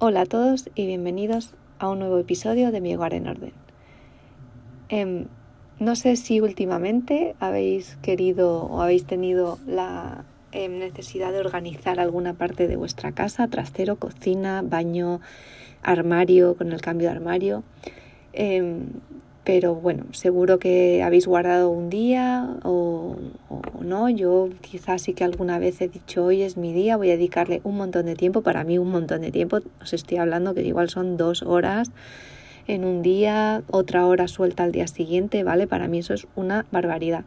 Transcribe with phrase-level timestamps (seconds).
[0.00, 3.52] Hola a todos y bienvenidos a un nuevo episodio de Mi Hogar en Orden.
[4.88, 5.26] Em,
[5.78, 12.34] no sé si últimamente habéis querido o habéis tenido la em, necesidad de organizar alguna
[12.34, 15.20] parte de vuestra casa, trastero, cocina, baño,
[15.80, 17.62] armario, con el cambio de armario.
[18.32, 18.88] Em,
[19.44, 23.16] pero bueno, seguro que habéis guardado un día o,
[23.80, 24.08] no.
[24.08, 27.60] Yo quizás sí que alguna vez he dicho hoy es mi día, voy a dedicarle
[27.62, 30.88] un montón de tiempo, para mí un montón de tiempo, os estoy hablando que igual
[30.88, 31.90] son dos horas
[32.66, 35.66] en un día, otra hora suelta al día siguiente, ¿vale?
[35.66, 37.24] Para mí eso es una barbaridad.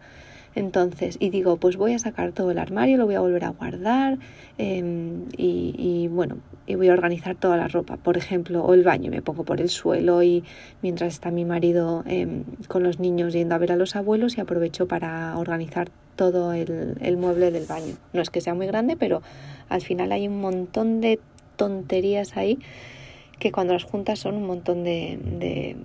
[0.57, 3.49] Entonces, y digo, pues voy a sacar todo el armario, lo voy a volver a
[3.49, 4.17] guardar
[4.57, 9.11] em, y, bueno, y voy a organizar toda la ropa, por ejemplo, o el baño,
[9.11, 10.43] me pongo por el suelo y
[10.81, 14.41] mientras está mi marido em, con los niños yendo a ver a los abuelos y
[14.41, 17.93] aprovecho para organizar todo el, mueble del baño.
[18.13, 19.21] No es que sea muy grande, pero
[19.69, 21.19] al final hay un montón de
[21.55, 22.57] tonterías ahí
[23.37, 25.75] que cuando las juntas son un montón de, de,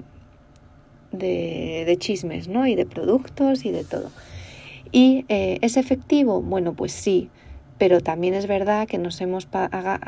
[1.10, 2.66] de, de chismes, ¿no?
[2.66, 4.10] Y de productos y de todo.
[4.92, 6.42] ¿Y eh, es efectivo?
[6.42, 7.30] Bueno, pues sí,
[7.78, 9.48] pero también es verdad que nos hemos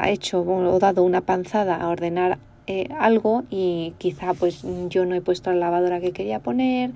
[0.06, 5.20] hecho o dado una panzada a ordenar eh, algo y quizá pues yo no he
[5.20, 6.92] puesto la lavadora que quería poner,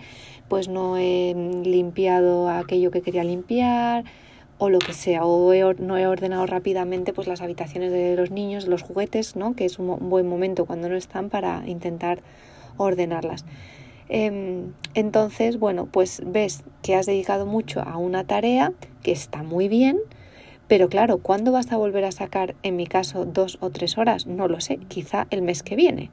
[0.49, 4.05] pues no he limpiado aquello que quería limpiar
[4.59, 8.67] o lo que sea, o no he ordenado rápidamente pues las habitaciones de los niños,
[8.67, 9.55] los juguetes, ¿no?
[9.55, 12.21] que es un buen momento cuando no están para intentar
[12.77, 13.45] ordenarlas.
[14.09, 19.69] Em, entonces, bueno, pues ves que has dedicado mucho a una tarea que está muy
[19.69, 19.99] bien,
[20.67, 24.27] pero claro, ¿cuándo vas a volver a sacar, en mi caso, dos o tres horas?
[24.27, 26.11] No lo sé, quizá el mes que viene.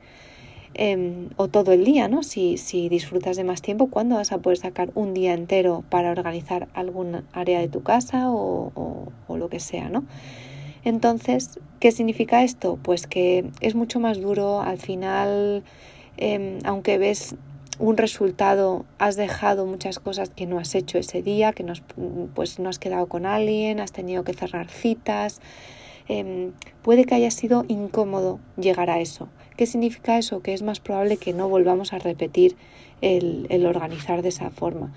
[0.73, 2.21] Em, o todo el día, ¿no?
[2.21, 6.11] Si, si disfrutas de más tiempo, ¿cuándo vas a poder sacar un día entero para
[6.11, 8.71] organizar algún área de tu casa o,
[9.27, 10.03] o lo que sea, ¿no?
[10.85, 12.77] Entonces, ¿qué significa esto?
[12.81, 15.63] Pues que es mucho más duro, al final,
[16.17, 17.35] em, aunque ves
[17.79, 21.83] un resultado, has dejado muchas cosas que no has hecho ese día, que no has,
[22.33, 25.41] pues no has quedado con alguien, has tenido que cerrar citas.
[26.07, 26.51] Em,
[26.83, 29.27] puede que haya sido incómodo llegar a eso.
[29.57, 30.41] ¿Qué significa eso?
[30.41, 32.55] Que es más probable que no volvamos a repetir
[33.01, 34.93] el, el organizar de esa forma.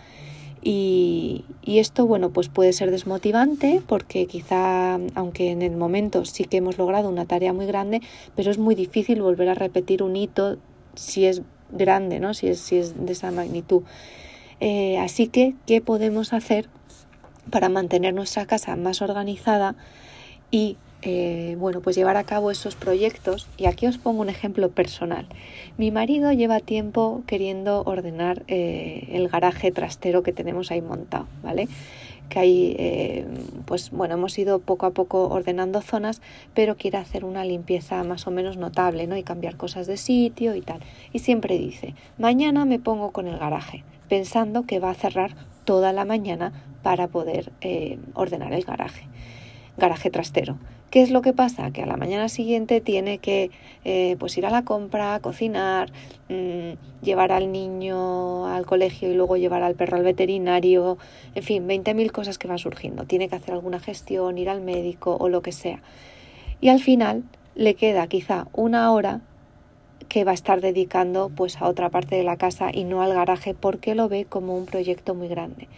[0.61, 6.45] Y, y, esto, bueno, pues puede ser desmotivante porque quizá, aunque en el momento sí
[6.45, 8.03] que hemos logrado una tarea muy grande,
[8.35, 10.59] pero es muy difícil volver a repetir un hito
[10.95, 12.35] si es grande, ¿no?
[12.35, 13.83] Si es, si es de esa magnitud.
[14.61, 16.69] Eh, así que, ¿qué podemos hacer
[17.51, 19.75] para mantener nuestra casa más organizada
[20.51, 23.47] y eh, bueno, pues llevar a cabo esos proyectos.
[23.57, 25.27] Y aquí os pongo un ejemplo personal.
[25.77, 31.69] Mi marido lleva tiempo queriendo ordenar eh, el garaje trastero que tenemos ahí montado, ¿vale?
[32.29, 33.27] Que ahí, eh,
[33.65, 36.21] pues bueno, hemos ido poco a poco ordenando zonas,
[36.55, 39.17] pero quiere hacer una limpieza más o menos notable, ¿no?
[39.17, 40.81] Y cambiar cosas de sitio y tal.
[41.13, 45.35] Y siempre dice, mañana me pongo con el garaje, pensando que va a cerrar
[45.65, 46.53] toda la mañana
[46.83, 49.07] para poder eh, ordenar el garaje,
[49.77, 50.57] garaje trastero.
[50.91, 51.71] ¿Qué es lo que pasa?
[51.71, 53.51] Que a la mañana siguiente tiene que
[53.85, 55.91] eh, pues ir a la compra, cocinar,
[56.31, 60.97] mm, llevar al niño al colegio y luego llevar al perro al veterinario,
[61.35, 63.05] en fin, 20.000 cosas que van surgiendo.
[63.05, 65.83] Tiene que hacer alguna gestión, ir al médico o lo que sea.
[66.63, 67.25] Y al final
[67.55, 69.21] le queda quizá una hora
[70.09, 73.13] que va a estar dedicando pues a otra parte de la casa y no al
[73.13, 75.69] garaje porque lo ve como un proyecto muy grande.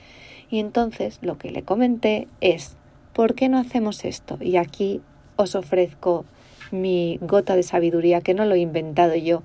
[0.50, 2.76] Y entonces lo que le comenté es
[3.12, 4.38] ¿por qué no hacemos esto?
[4.40, 5.00] Y aquí
[5.36, 6.24] os ofrezco
[6.70, 9.42] mi gota de sabiduría, que no lo he inventado yo,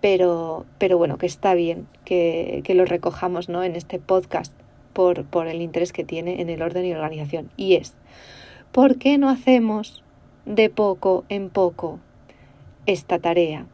[0.00, 3.64] pero, pero bueno, que está bien que, que lo recojamos ¿no?
[3.64, 4.52] en este podcast
[4.92, 7.50] por, por el interés que tiene en el orden y organización.
[7.56, 7.94] Y es,
[8.72, 10.02] ¿por qué no hacemos
[10.46, 12.00] de poco en poco
[12.86, 13.66] esta tarea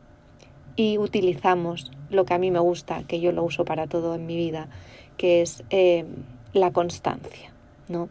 [0.76, 4.26] y utilizamos lo que a mí me gusta, que yo lo uso para todo en
[4.26, 4.68] mi vida,
[5.16, 6.04] que es eh,
[6.52, 7.52] la constancia,
[7.88, 8.08] ¿no?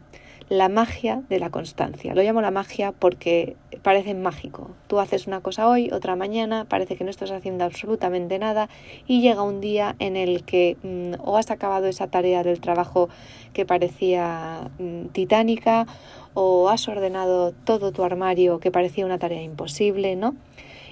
[0.54, 2.14] La magia de la constancia.
[2.14, 4.70] Lo llamo la magia porque parece mágico.
[4.86, 8.68] Tú haces una cosa hoy, otra mañana, parece que no estás haciendo absolutamente nada
[9.08, 13.08] y llega un día en el que mm, o has acabado esa tarea del trabajo
[13.52, 15.86] que parecía mm, titánica
[16.34, 20.36] o has ordenado todo tu armario que parecía una tarea imposible, ¿no?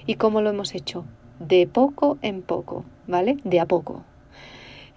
[0.05, 1.05] ¿Y cómo lo hemos hecho?
[1.39, 3.37] De poco en poco, ¿vale?
[3.45, 4.03] De a poco.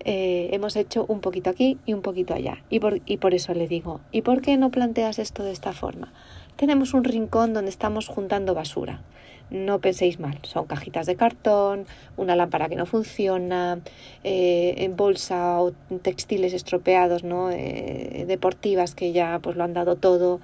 [0.01, 2.63] Eh, hemos hecho un poquito aquí y un poquito allá.
[2.71, 5.73] Y por, y por eso le digo, ¿y por qué no planteas esto de esta
[5.73, 6.13] forma?
[6.57, 9.03] Tenemos un rincón donde estamos juntando basura.
[9.51, 13.79] No penséis mal, son cajitas de cartón, una lámpara que no funciona,
[14.25, 15.73] eh, en bolsa o
[16.03, 17.51] textiles estropeados, ¿no?
[17.53, 20.41] Eh, deportivas que ya pues lo han dado todo.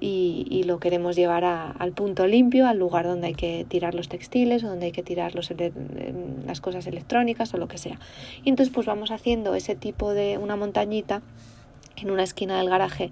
[0.00, 4.64] Y, lo queremos llevar al punto limpio, al lugar donde hay que tirar los textiles
[4.64, 5.52] o donde hay que tirar los,
[6.46, 7.98] las cosas electrónicas o lo que sea.
[8.44, 11.22] Y entonces pues vamos haciendo ese tipo de una montañita
[11.96, 13.10] en una esquina del garaje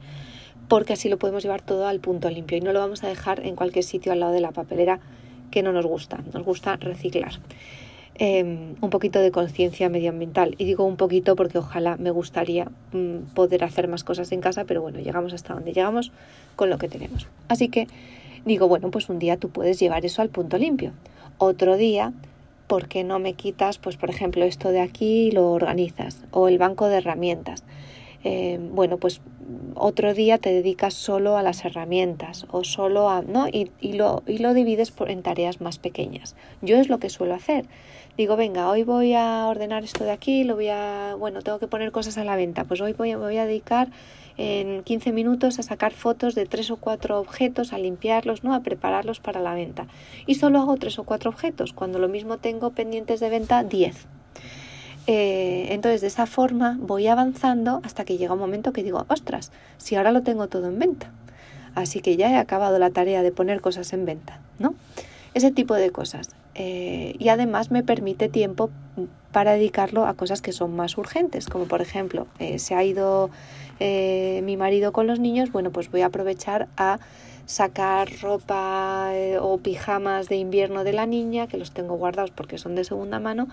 [0.69, 3.45] porque así lo podemos llevar todo al punto limpio y no lo vamos a dejar
[3.45, 5.01] en cualquier sitio al lado de la papelera
[5.51, 7.33] que no nos gusta, nos gusta reciclar.
[8.17, 10.55] Em, un poquito de conciencia medioambiental.
[10.59, 14.65] Y digo un poquito porque ojalá me gustaría mm, poder hacer más cosas en casa,
[14.65, 16.13] pero bueno, llegamos hasta donde llegamos
[16.55, 17.27] con lo que tenemos.
[17.49, 17.87] Así que
[18.45, 20.93] digo, bueno, pues un día tú puedes llevar eso al punto limpio.
[21.39, 22.13] Otro día,
[22.67, 26.23] ¿por qué no me quitas, pues por ejemplo, esto de aquí y lo organizas?
[26.33, 27.65] O el banco de herramientas.
[28.25, 29.23] Eh, bueno, pues
[29.75, 33.49] otro día te dedicas solo a las herramientas o solo a, ¿no?
[33.49, 36.37] Y, y, lo, y lo divides por, en tareas más pequeñas.
[36.61, 37.67] Yo es lo que suelo hacer.
[38.17, 41.67] Digo, venga, hoy voy a ordenar esto de aquí, lo voy a, bueno, tengo que
[41.67, 42.65] poner cosas a la venta.
[42.65, 43.89] Pues hoy voy, voy a dedicar
[44.37, 48.55] en 15 minutos a sacar fotos de tres o cuatro objetos, a limpiarlos, ¿no?
[48.55, 49.87] A prepararlos para la venta.
[50.27, 54.07] Y solo hago tres o cuatro objetos, cuando lo mismo tengo pendientes de venta 10.
[55.07, 59.51] Eh, entonces, de esa forma voy avanzando hasta que llega un momento que digo, ostras,
[59.79, 61.11] si ahora lo tengo todo en venta.
[61.75, 64.75] Así que ya he acabado la tarea de poner cosas en venta, ¿no?
[65.35, 66.31] Ese tipo de cosas.
[66.55, 68.71] Eh, y además me permite tiempo
[69.33, 73.31] para dedicarlo a cosas que son más urgentes, como por ejemplo, eh, se ha ido
[73.81, 77.01] mi marido con los niños, bueno, pues voy a aprovechar a
[77.47, 79.11] sacar ropa
[79.41, 83.19] o pijamas de invierno de la niña, que los tengo guardados porque son de segunda
[83.19, 83.49] mano,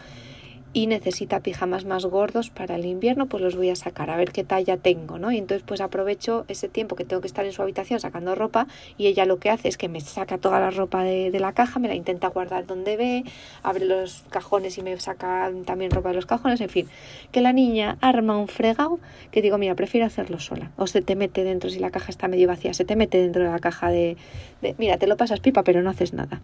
[0.71, 4.31] y necesita pijamas más gordos para el invierno, pues los voy a sacar a ver
[4.31, 5.31] qué talla tengo, ¿no?
[5.31, 8.67] Y entonces pues aprovecho ese tiempo que tengo que estar en su habitación sacando ropa
[8.97, 11.79] y ella lo que hace es que me saca toda la ropa de, la caja,
[11.79, 13.23] me la intenta guardar donde ve,
[13.63, 16.87] abre los cajones y me saca también ropa de los cajones, en fin,
[17.31, 18.99] que la niña arma un fregado
[19.31, 20.71] que digo, mira, prefiero hacerlo sola.
[20.77, 23.43] O se te mete dentro, si la caja está medio vacía, se te mete dentro
[23.43, 24.17] de la caja de,
[24.77, 26.41] mira, te lo pasas pipa, pero no haces nada.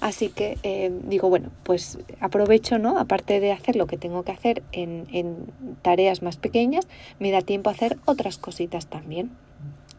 [0.00, 2.98] Así que eh, digo, bueno, pues aprovecho, ¿no?
[2.98, 5.36] Aparte de lo que tengo que hacer en, en
[5.82, 6.88] tareas más pequeñas,
[7.18, 9.30] me da tiempo a hacer otras cositas también.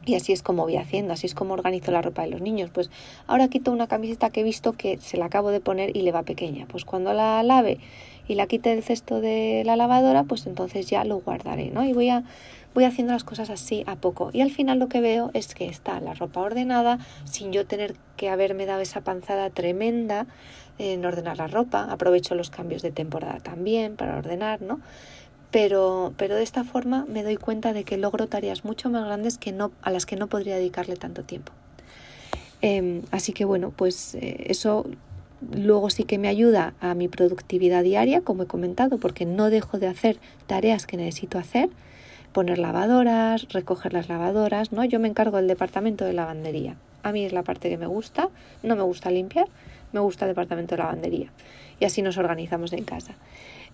[0.06, 2.70] Y así es como voy haciendo, así es como organizo la ropa de los niños.
[2.72, 2.92] Pues
[3.26, 6.12] ahora quito una camiseta que he visto que se la acabo de poner y le
[6.12, 6.68] va pequeña.
[6.68, 7.80] Pues cuando la lave
[8.28, 11.84] y la quite del cesto de la lavadora, pues entonces ya lo guardaré, ¿no?
[11.84, 12.24] Y voy a
[12.76, 14.30] voy haciendo las cosas así a poco.
[14.34, 17.96] Y al final lo que veo es que está la ropa ordenada sin yo tener
[18.18, 20.28] que haberme dado esa panzada tremenda
[20.78, 21.88] en ordenar la ropa.
[21.90, 24.80] Aprovecho los cambios de temporada también para ordenar, ¿no?
[25.52, 29.38] Pero, pero de esta forma me doy cuenta de que logro tareas mucho más grandes
[29.38, 31.54] que no, a las que no podría dedicarle tanto tiempo.
[32.62, 34.86] Em, así que bueno, pues eh, eso
[35.54, 39.80] luego sí que me ayuda a mi productividad diaria, como he comentado, porque no dejo
[39.80, 40.18] de hacer
[40.48, 41.70] tareas que necesito hacer,
[42.34, 44.84] poner lavadoras, recoger las lavadoras, ¿no?
[44.84, 46.76] Yo me encargo del departamento de lavandería.
[47.04, 48.30] A mí es la parte que me gusta,
[48.64, 49.48] no me gusta limpiar,
[49.96, 51.32] me gusta el departamento de lavandería.
[51.80, 53.16] Y así nos organizamos en casa.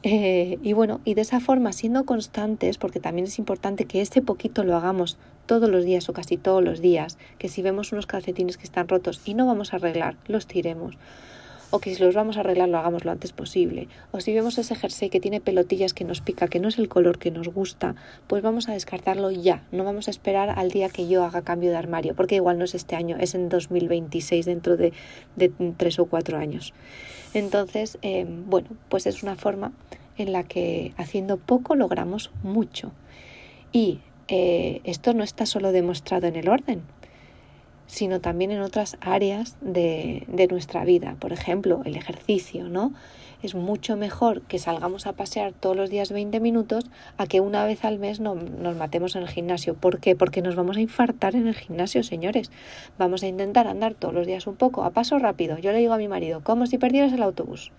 [0.04, 4.22] Eh, y bueno, y de esa forma, siendo constantes, porque también es importante que este
[4.22, 8.06] poquito lo hagamos todos los días o casi todos los días, que si vemos unos
[8.06, 10.96] calcetines que están rotos y no vamos a arreglar, los tiremos
[11.72, 14.58] o que si los vamos a arreglar lo hagamos lo antes posible, o si vemos
[14.58, 17.48] ese jersey que tiene pelotillas que nos pica, que no es el color que nos
[17.48, 17.96] gusta,
[18.28, 21.72] pues vamos a descartarlo ya, no vamos a esperar al día que yo haga cambio
[21.72, 24.94] de armario, porque igual no es este año, es en 2026, dentro de,
[25.78, 26.74] tres o cuatro años.
[27.34, 29.72] Entonces, eh, bueno, pues es una forma
[30.18, 32.92] en la que haciendo poco logramos mucho.
[33.72, 36.84] Y eh, esto no está solo demostrado en el orden,
[37.92, 41.18] sino también en otras áreas de, de, nuestra vida.
[41.20, 42.94] Por ejemplo, el ejercicio, ¿no?
[43.44, 47.66] Es mucho mejor que salgamos a pasear todos los días 20 minutos a que una
[47.66, 49.76] vez al mes no, nos matemos en el gimnasio.
[49.76, 50.16] ¿Por qué?
[50.16, 52.50] Porque nos vamos a infartar en el gimnasio, señores.
[52.98, 55.58] Vamos a intentar andar todos los días un poco, a paso rápido.
[55.58, 57.74] Yo le digo a mi marido, como si perdieras el autobús.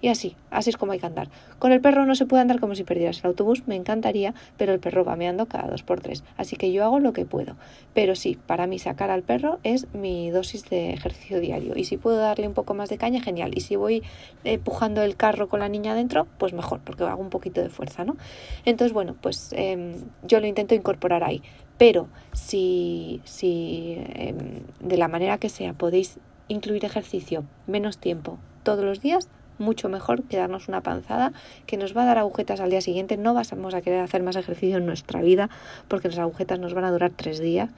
[0.00, 1.28] Y así, así es como hay que andar.
[1.58, 4.72] Con el perro no se puede andar como si perdieras el autobús, me encantaría, pero
[4.72, 6.24] el perro va meando cada dos por tres.
[6.36, 7.56] Así que yo hago lo que puedo.
[7.94, 11.76] Pero sí, para mí sacar al perro es mi dosis de ejercicio diario.
[11.76, 13.52] Y si puedo darle un poco más de caña, genial.
[13.54, 14.02] Y si voy
[14.44, 18.04] empujando el carro con la niña dentro, pues mejor, porque hago un poquito de fuerza,
[18.04, 18.16] ¿no?
[18.64, 21.42] Entonces, bueno, pues em, yo lo intento incorporar ahí.
[21.78, 28.84] Pero si, si em, de la manera que sea podéis incluir ejercicio menos tiempo todos
[28.84, 31.32] los días, mucho mejor que darnos una panzada
[31.66, 33.16] que nos va a dar agujetas al día siguiente.
[33.16, 35.50] No vamos a querer hacer más ejercicio en nuestra vida
[35.88, 37.70] porque las agujetas nos van a durar tres días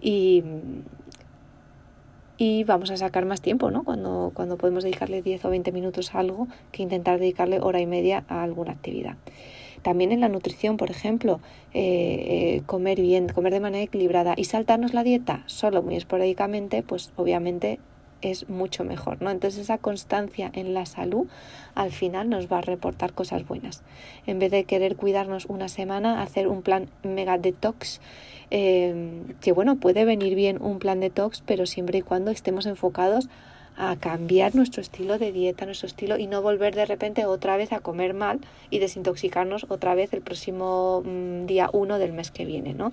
[0.00, 0.42] y,
[2.38, 3.84] y vamos a sacar más tiempo, ¿no?
[3.84, 7.86] Cuando, cuando podemos dedicarle 10 o 20 minutos a algo que intentar dedicarle hora y
[7.86, 9.16] media a alguna actividad.
[9.82, 11.40] También en la nutrición, por ejemplo,
[11.72, 17.12] eh, comer bien, comer de manera equilibrada y saltarnos la dieta solo muy esporádicamente, pues
[17.14, 17.78] obviamente
[18.22, 19.30] es mucho mejor, ¿no?
[19.30, 21.26] Entonces esa constancia en la salud
[21.74, 23.82] al final nos va a reportar cosas buenas.
[24.26, 28.00] En vez de querer cuidarnos una semana, hacer un plan mega detox,
[28.50, 33.28] eh, que bueno, puede venir bien un plan detox, pero siempre y cuando estemos enfocados
[33.76, 37.72] a cambiar nuestro estilo de dieta, nuestro estilo y no volver de repente otra vez
[37.72, 42.46] a comer mal y desintoxicarnos otra vez el próximo mm, día uno del mes que
[42.46, 42.92] viene, ¿no?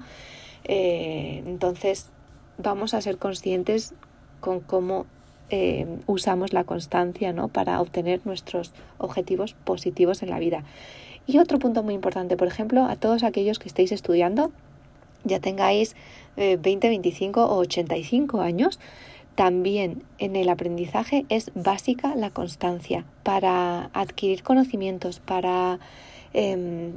[0.66, 2.10] Eh, entonces
[2.58, 3.94] vamos a ser conscientes
[4.44, 5.06] con cómo
[5.50, 7.48] eh, usamos la constancia ¿no?
[7.48, 10.66] para obtener nuestros objetivos positivos en la vida.
[11.26, 14.52] Y otro punto muy importante, por ejemplo, a todos aquellos que estéis estudiando,
[15.24, 15.96] ya tengáis
[16.36, 18.82] 20, eh, 25 o 85 años,
[19.36, 25.80] también en el aprendizaje es básica la constancia para adquirir conocimientos, para
[26.34, 26.92] em,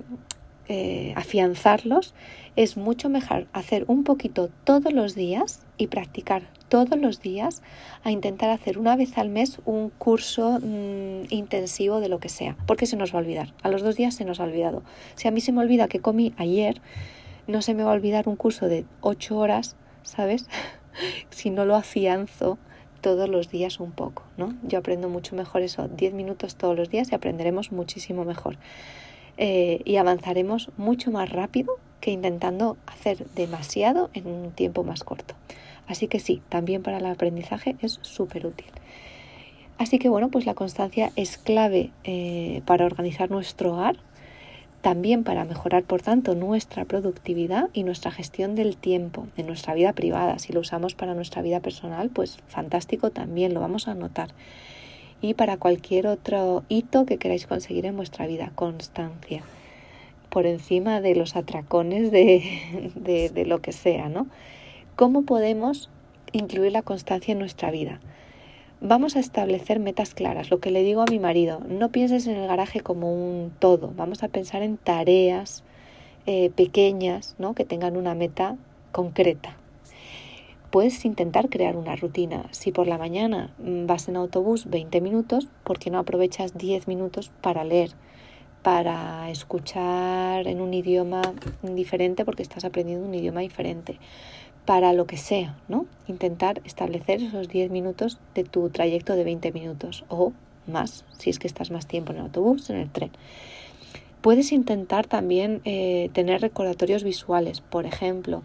[0.68, 2.14] eh, afianzarlos.
[2.56, 7.62] Es mucho mejor hacer un poquito todos los días y practicar todos los días
[8.02, 12.56] a intentar hacer una vez al mes un curso mm, intensivo de lo que sea,
[12.66, 13.54] porque se nos va a olvidar.
[13.62, 14.82] A los dos días se nos ha olvidado.
[15.14, 16.80] Si a mí se me olvida que comí ayer,
[17.46, 20.48] no se me va a olvidar un curso de ocho horas, ¿sabes?
[21.30, 22.58] si no lo afianzo
[23.00, 24.54] todos los días un poco, ¿no?
[24.62, 28.58] Yo aprendo mucho mejor eso, diez minutos todos los días y aprenderemos muchísimo mejor.
[29.38, 35.34] Eh, y avanzaremos mucho más rápido que intentando hacer demasiado en un tiempo más corto.
[35.86, 38.66] Así que sí, también para el aprendizaje es súper útil.
[39.78, 43.96] Así que bueno, pues la constancia es clave eh, para organizar nuestro hogar,
[44.80, 49.92] también para mejorar, por tanto, nuestra productividad y nuestra gestión del tiempo en nuestra vida
[49.92, 50.38] privada.
[50.38, 54.28] Si lo usamos para nuestra vida personal, pues fantástico también, lo vamos a notar.
[55.20, 59.42] Y para cualquier otro hito que queráis conseguir en vuestra vida, constancia,
[60.28, 64.26] por encima de los atracones de, de, de lo que sea, ¿no?
[64.94, 65.90] ¿Cómo podemos
[66.32, 68.00] incluir la constancia en nuestra vida?
[68.80, 70.50] Vamos a establecer metas claras.
[70.50, 73.92] Lo que le digo a mi marido, no pienses en el garaje como un todo.
[73.96, 75.64] Vamos a pensar en tareas
[76.26, 77.54] eh, pequeñas, ¿no?
[77.54, 78.56] Que tengan una meta
[78.92, 79.56] concreta.
[80.70, 82.46] Puedes intentar crear una rutina.
[82.50, 86.88] Si por la mañana mm, vas en autobús 20 minutos, ¿por qué no aprovechas 10
[86.88, 87.90] minutos para leer?
[88.66, 91.22] para escuchar en un idioma
[91.62, 94.00] diferente porque estás aprendiendo un idioma diferente
[94.64, 95.86] para lo que sea, ¿no?
[96.08, 100.32] Intentar establecer esos 10 minutos de tu trayecto de 20 minutos o
[100.66, 103.12] más, si es que estás más tiempo en el autobús, en el tren.
[104.20, 108.42] Puedes intentar también eh, tener recordatorios visuales, por ejemplo,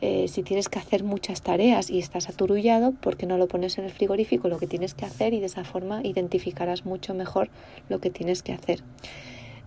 [0.00, 3.78] eh, si tienes que hacer muchas tareas y estás aturullado, ¿por qué no lo pones
[3.78, 7.50] en el frigorífico lo que tienes que hacer y de esa forma identificarás mucho mejor
[7.88, 8.82] lo que tienes que hacer?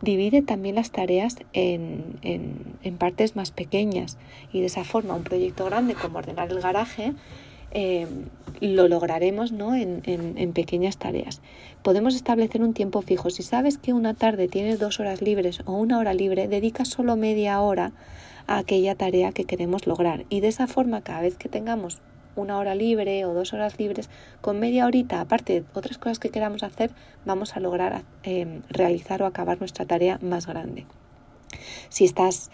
[0.02, 4.18] divide también las tareas en, en, partes más pequeñas
[4.52, 7.14] y de esa forma un proyecto grande como ordenar el garaje
[7.72, 8.08] eh,
[8.60, 9.76] lo lograremos ¿no?
[9.76, 11.42] En, en, pequeñas tareas.
[11.82, 13.30] Podemos establecer un tiempo fijo.
[13.30, 17.16] Si sabes que una tarde tienes dos horas libres o una hora libre, dedica solo
[17.16, 17.92] media hora
[18.48, 20.26] a aquella tarea que queremos lograr.
[20.30, 22.02] Y de esa forma, cada vez que tengamos
[22.36, 24.10] una hora libre o dos horas libres,
[24.42, 26.92] con media horita, aparte de otras cosas que queramos hacer,
[27.26, 30.86] vamos a lograr eh, realizar o acabar nuestra tarea más grande.
[31.90, 32.52] Si estás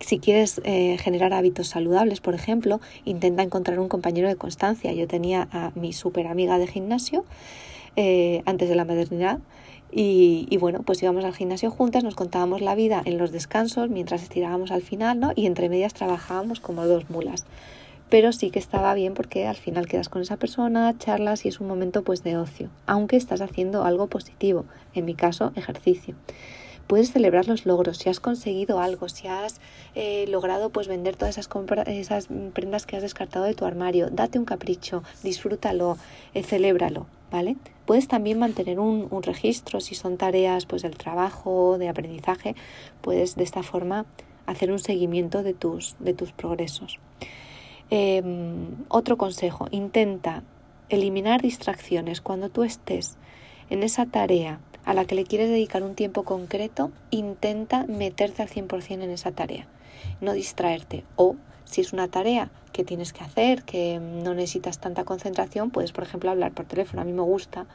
[0.00, 4.92] si quieres eh, generar hábitos saludables, por ejemplo, intenta encontrar un compañero de constancia.
[4.92, 7.24] Yo tenía a mi super amiga de gimnasio
[7.96, 9.38] eh, antes de la maternidad
[9.90, 13.88] y, y, bueno, pues íbamos al gimnasio juntas, nos contábamos la vida en los descansos
[13.88, 15.32] mientras estirábamos al final, ¿no?
[15.34, 17.46] Y entre medias trabajábamos como dos mulas
[18.08, 21.60] pero sí que estaba bien porque al final quedas con esa persona, charlas y es
[21.60, 26.14] un momento pues de ocio, aunque estás haciendo algo positivo, en mi caso ejercicio.
[26.86, 29.60] Puedes celebrar los logros, si has conseguido algo, si has
[29.94, 31.48] eh, logrado pues vender todas esas,
[31.86, 35.98] esas prendas que has descartado de tu armario, date un capricho, disfrútalo,
[36.34, 37.56] eh, celébralo, ¿vale?
[37.86, 42.54] Puedes también mantener un, un registro si son tareas pues del trabajo, de aprendizaje,
[43.00, 44.06] puedes de esta forma
[44.46, 47.00] hacer un seguimiento de tus, de tus progresos.
[47.90, 50.42] Em, otro consejo, intenta
[50.88, 52.20] eliminar distracciones.
[52.20, 53.16] Cuando tú estés
[53.70, 58.48] en esa tarea a la que le quieres dedicar un tiempo concreto, intenta meterte al
[58.48, 59.66] 100% en esa tarea,
[60.22, 61.04] no distraerte.
[61.16, 65.90] O si es una tarea que tienes que hacer, que no necesitas tanta concentración, puedes,
[65.92, 67.02] por ejemplo, hablar por teléfono.
[67.02, 67.66] A mí me gusta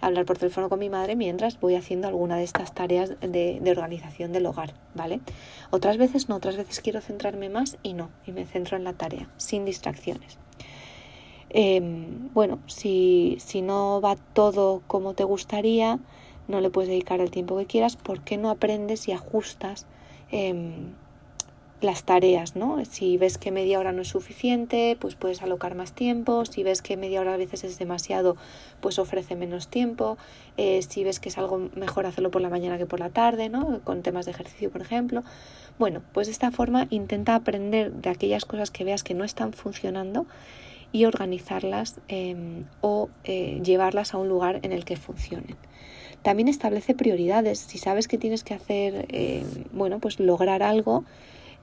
[0.00, 4.32] hablar por teléfono con mi madre mientras voy haciendo alguna de estas tareas de, organización
[4.32, 5.20] del hogar, ¿vale?
[5.70, 8.94] Otras veces no, otras veces quiero centrarme más y no, y me centro en la
[8.94, 10.38] tarea, sin distracciones.
[11.50, 15.98] Em, bueno, si, si no va todo como te gustaría,
[16.48, 19.86] no le puedes dedicar el tiempo que quieras, ¿por qué no aprendes y ajustas
[20.30, 20.92] em,
[21.84, 22.84] las tareas, ¿no?
[22.84, 26.44] Si ves que media hora no es suficiente, pues puedes alocar más tiempo.
[26.44, 28.36] Si ves que media hora a veces es demasiado,
[28.80, 30.16] pues ofrece menos tiempo.
[30.56, 33.48] Eh, si ves que es algo mejor hacerlo por la mañana que por la tarde,
[33.48, 33.80] ¿no?
[33.84, 35.22] Con temas de ejercicio, por ejemplo.
[35.78, 39.52] Bueno, pues de esta forma intenta aprender de aquellas cosas que veas que no están
[39.52, 40.26] funcionando
[40.94, 45.56] y organizarlas em, o eh, llevarlas a un lugar en el que funcionen.
[46.22, 47.58] También establece prioridades.
[47.58, 51.04] Si sabes que tienes que hacer, em, bueno, pues lograr algo,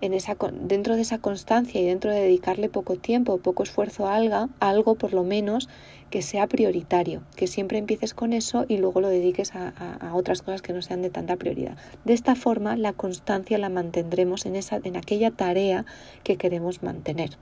[0.02, 4.16] en esa, dentro de esa constancia y dentro de dedicarle poco tiempo, poco esfuerzo a
[4.16, 5.70] algo, algo por lo menos
[6.10, 10.42] que sea prioritario, que siempre empieces con eso y luego lo dediques a, a, otras
[10.42, 11.78] cosas que no sean de tanta prioridad.
[12.04, 15.86] De esta forma, la constancia la mantendremos en, esa, en aquella tarea
[16.24, 17.38] que queremos mantener.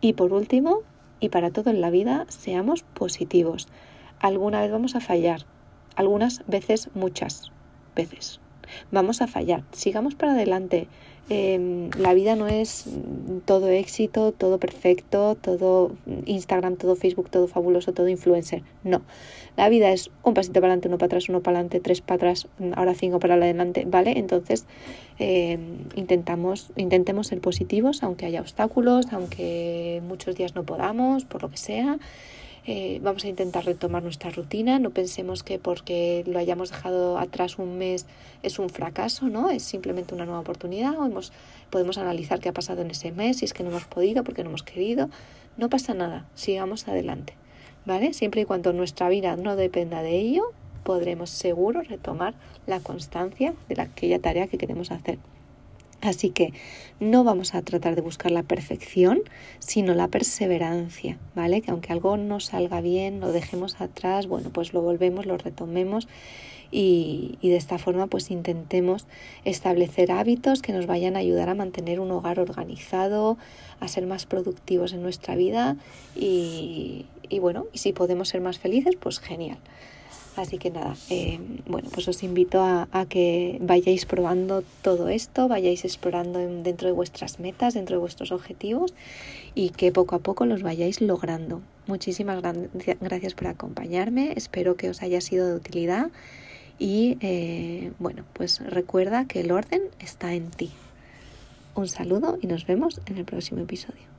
[0.00, 0.80] Y por último,
[1.20, 3.68] y para todo en la vida, seamos positivos.
[4.20, 5.46] Alguna vez vamos a fallar,
[5.94, 7.50] algunas veces, muchas
[7.94, 8.40] veces.
[8.90, 10.88] Vamos a fallar, sigamos para adelante,
[11.28, 12.84] Em, la vida no es
[13.46, 15.90] todo éxito, todo perfecto, todo
[16.24, 18.62] Instagram, todo Facebook, todo fabuloso, todo influencer.
[18.84, 19.02] No.
[19.56, 22.16] La vida es un pasito para adelante, uno para atrás, uno para adelante, tres para
[22.16, 22.46] atrás,
[22.76, 24.18] ahora cinco para adelante, ¿vale?
[24.18, 24.66] Entonces
[25.18, 31.50] em, intentamos, intentemos ser positivos, aunque haya obstáculos, aunque muchos días no podamos, por lo
[31.50, 31.98] que sea.
[32.68, 34.80] Eh, vamos a intentar retomar nuestra rutina.
[34.80, 38.06] No pensemos que porque lo hayamos dejado atrás un mes
[38.42, 39.50] es un fracaso, ¿no?
[39.50, 40.98] Es simplemente una nueva oportunidad.
[40.98, 41.20] O
[41.70, 44.42] podemos analizar qué ha pasado en ese mes, si es que no hemos podido, porque
[44.42, 45.08] no hemos querido.
[45.56, 47.34] No pasa nada, sigamos adelante,
[47.86, 48.12] ¿vale?
[48.12, 52.34] Siempre y cuando nuestra vida no dependa de ello, podremos seguro retomar
[52.66, 55.18] la constancia de aquella tarea que queremos hacer.
[56.06, 56.52] Así que
[57.00, 59.22] no vamos a tratar de buscar la perfección,
[59.58, 61.60] sino la perseverancia, ¿vale?
[61.60, 66.08] Que aunque algo no salga bien, lo dejemos atrás, bueno, pues lo volvemos, lo retomemos
[66.70, 69.06] y, de esta forma pues intentemos
[69.44, 73.38] establecer hábitos que nos vayan a ayudar a mantener un hogar organizado,
[73.80, 75.76] a ser más productivos en nuestra vida
[76.14, 79.58] y, y bueno, y si podemos ser más felices, pues genial.
[80.36, 85.84] Así que nada, eh, bueno, pues os invito a, que vayáis probando todo esto, vayáis
[85.86, 88.92] explorando dentro de vuestras metas, dentro de vuestros objetivos
[89.54, 91.62] y que poco a poco los vayáis logrando.
[91.86, 92.42] Muchísimas
[93.00, 96.10] gracias por acompañarme, espero que os haya sido de utilidad
[96.78, 100.70] y eh, bueno, pues recuerda que el orden está en ti.
[101.74, 104.15] Un saludo y nos vemos en el próximo episodio.